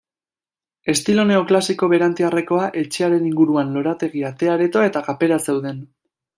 Estilo 0.93 1.25
neoklasiko 1.31 1.89
berantiarrekoa, 1.91 2.71
etxearen 2.83 3.29
inguruan, 3.33 3.77
lorategia, 3.79 4.35
te-aretoa 4.41 4.91
eta 4.93 5.07
kapera 5.11 5.41
zeuden. 5.49 5.89